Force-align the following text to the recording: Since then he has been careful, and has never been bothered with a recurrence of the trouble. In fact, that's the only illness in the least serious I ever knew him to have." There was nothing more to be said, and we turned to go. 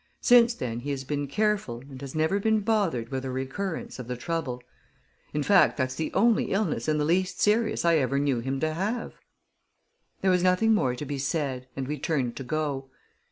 Since 0.21 0.55
then 0.55 0.79
he 0.79 0.89
has 0.89 1.03
been 1.03 1.27
careful, 1.27 1.81
and 1.81 2.01
has 2.01 2.15
never 2.15 2.39
been 2.39 2.61
bothered 2.61 3.09
with 3.09 3.23
a 3.23 3.29
recurrence 3.29 3.99
of 3.99 4.07
the 4.07 4.15
trouble. 4.17 4.63
In 5.31 5.43
fact, 5.43 5.77
that's 5.77 5.93
the 5.93 6.11
only 6.15 6.45
illness 6.45 6.87
in 6.89 6.97
the 6.97 7.05
least 7.05 7.39
serious 7.39 7.85
I 7.85 7.97
ever 7.97 8.17
knew 8.17 8.39
him 8.39 8.59
to 8.61 8.73
have." 8.73 9.13
There 10.21 10.31
was 10.31 10.41
nothing 10.41 10.73
more 10.73 10.95
to 10.95 11.05
be 11.05 11.19
said, 11.19 11.67
and 11.75 11.87
we 11.87 11.99
turned 11.99 12.35
to 12.37 12.43
go. 12.43 12.89